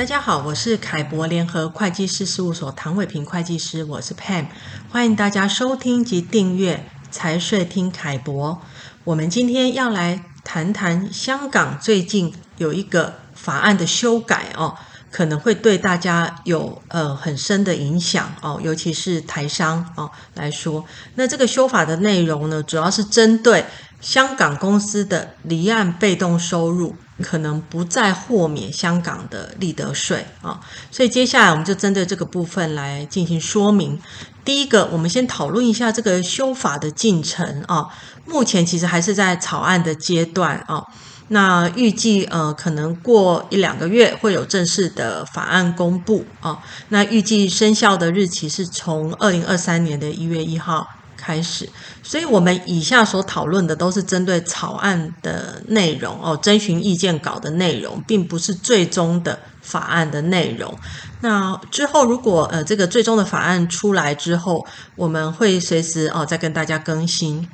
[0.00, 4.46] 大家好，我是凯博联合会计师事务所唐伟平会计师，我是 Pam，
[4.88, 8.62] 欢迎大家收听及订阅财税听凯博。
[9.04, 14.74] 我们今天要来谈谈香港最近有一个法案的修改哦，
[15.10, 20.82] 可能会对大家有呃很深的影响哦，尤其是台商哦来说。
[21.16, 23.66] 那这个修法的内容呢，主要是针对
[24.00, 26.96] 香港公司的离岸被动收入。
[27.22, 34.00] 可能不再豁免香港的利得税啊，所以接下来我们就针对这个部分来进行说明。
[34.44, 37.88] 第一个，我们先讨论一下这个修法的进程啊。
[38.26, 40.84] 目前其实还是在草案的阶段啊。
[41.28, 46.58] 那预计呃，可能过一两个月会有正式的法案公布啊。
[46.88, 50.88] 那预计生效的日期是从二零二三年的一月一号。
[51.20, 51.68] 开始，
[52.02, 60.74] 所以我们以下所讨论的都是针对草案的内容哦，征询意见稿的内容，并不是最终的法案的内容。
[61.20, 67.46] 那之后，如果呃这个最终的法案出来之后，我们会随时哦再跟大家更新。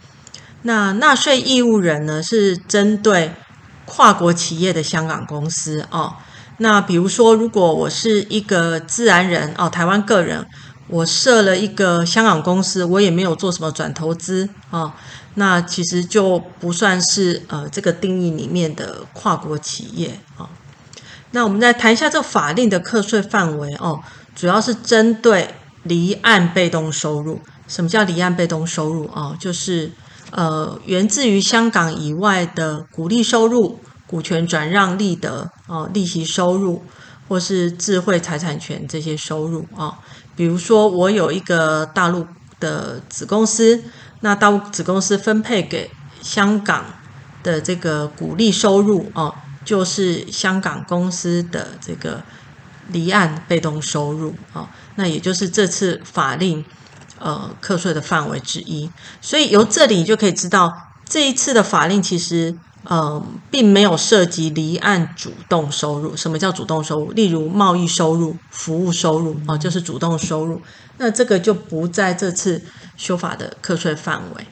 [0.62, 3.32] 那纳税义务人呢，是针对
[3.84, 6.14] 跨国企业的香港公司哦。
[6.58, 10.46] 那比如说，如果我是一个自然人哦，台湾个人。
[10.88, 14.94] 我设了一个香港公司，我也没有做什么转投资啊、
[15.34, 20.48] 那其实就不算是呃这个定义里面的跨国企业啊、
[21.32, 24.00] 那我们再谈一下这个法令的课税范围哦，
[24.34, 27.40] 主要是针对离岸被动收入。
[27.68, 29.36] 什么叫离岸被动收入啊、哦？
[29.40, 29.90] 就是
[30.30, 36.84] 呃源自于香港以外的股利收入、股权转让利得哦、利息收入，
[37.28, 39.98] 或是智慧财产权这些收入啊。
[40.36, 42.26] 比如说，我有一个大陆
[42.60, 43.82] 的子公司，
[44.20, 46.84] 那大陆子公司分配给香港
[47.42, 52.22] 的这个股利收入哦，就是香港公司的这个
[52.88, 56.62] 离岸被动收入哦，那也就是这次法令
[57.18, 58.90] 呃课税的范围之一。
[59.22, 60.72] 所以由这里就可以知道，
[61.08, 62.56] 这一次的法令其实。
[62.88, 66.16] 呃，并没有涉及离岸主动收入。
[66.16, 67.12] 什么叫主动收入？
[67.12, 70.62] 例如贸易收入、服务收入哦，就是主动收入。
[70.98, 72.62] 那这个就不在这次
[72.96, 74.46] 修法的课税范围。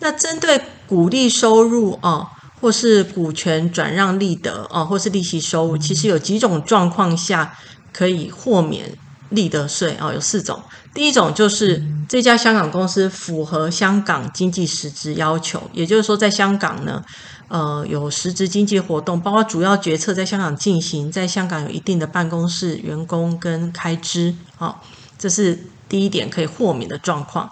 [0.00, 2.26] 那针对股利收入哦，
[2.60, 7.56] 或是股权转让利得哦，或是利息收入，其实有几种状况下
[7.92, 8.96] 可以豁免
[9.30, 10.60] 利得税哦，有四种。
[10.94, 17.04] 第一种就是这家香港公司符合香港经济实质要求，也就是说，在香港呢，
[17.48, 24.74] 呃，有实质经济活动，包括主要决策在香港进行，在香港有一定的办公室、员工跟开支，好、哦，
[25.18, 27.50] 这是第一点可以豁免的状况。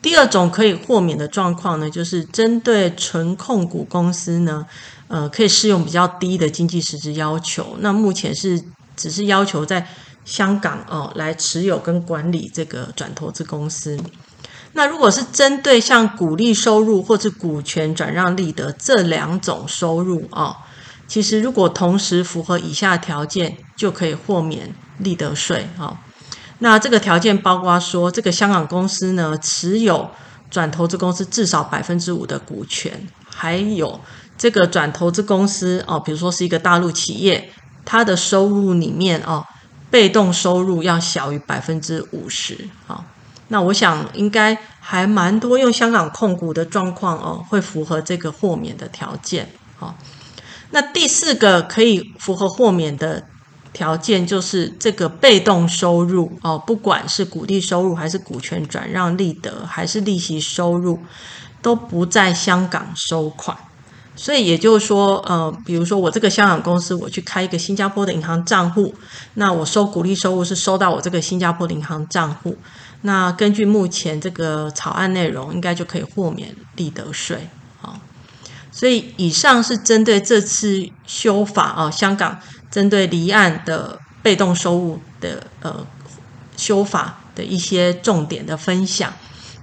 [0.00, 4.64] 第二种可以豁免的状况呢，就是针对纯控股公司呢，
[5.08, 7.76] 呃，可以适用比较低的经济实质要求。
[7.80, 8.62] 那目前是
[8.96, 9.86] 只是要求在。
[10.26, 13.98] 香港哦，来持有跟管理这个转投资公司。
[14.72, 20.54] 那如果是针对像股利收入或是股权转让利得这两种收入哦，
[21.06, 25.96] 其实如果同时符合以下条件，就可以豁免利得税哦。
[26.58, 30.10] 那这个条件包括说，这个香港公司呢，持有
[30.50, 34.00] 转投资公司至少百分之五的股权，还有
[34.36, 37.50] 这个转投资公司哦，比如说是一个大陆企业，
[37.84, 39.44] 它的收入里面哦。
[39.96, 43.02] 被动收入要小于百分之五十，好，
[43.48, 49.48] 那我想应该还蛮多用香港控股的状况哦，会符合这个豁免的条件，
[49.78, 49.96] 好，
[50.72, 53.24] 那第四个可以符合豁免的
[53.72, 60.98] 条件就是这个被动收入哦，不管是股利收入还是股权转让利得还是利息收入，
[61.62, 63.56] 都不在香港收款。
[64.18, 68.94] 所以也就是说，呃，比如说我这个香港公司，我去开一个新加坡的银行账户，
[69.34, 72.56] 那我收股利收入是收到我这个新加坡的银行账户。
[73.02, 77.46] 那根据目前这个草案内容，应该就可以豁免利得税。
[77.80, 78.00] 好，
[78.72, 82.40] 所以以上是针对这次修法啊，香港
[82.70, 85.86] 针对离岸的被动收入的呃
[86.56, 89.12] 修法的一些重点的分享。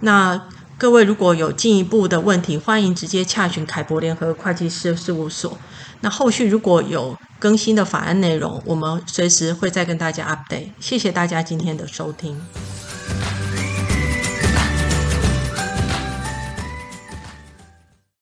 [0.02, 0.40] 那。
[0.84, 5.58] 各位如果有进一步的问题，欢迎直接洽询凯博联合会计师事务所。
[6.02, 10.72] 那后续如果有更新的法案内容，我们随时会再跟大家 update。
[10.82, 12.38] 谢谢大家今天的收听。